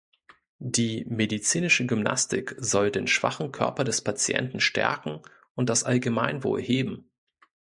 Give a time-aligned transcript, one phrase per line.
[0.57, 5.21] Die "Medizinische Gymnastik" soll den schwachen Körper des Patienten stärken
[5.53, 7.11] und das Allgemeinwohl heben.